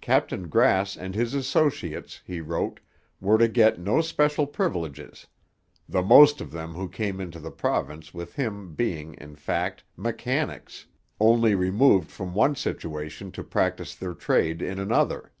[0.00, 2.78] Captain Grass and his associates, he wrote,
[3.20, 5.26] were to get no special privileges,
[5.88, 10.86] 'the most of them who came into the province with him being, in fact, mechanics,
[11.18, 15.32] only removed from one situation to practise their trade in another.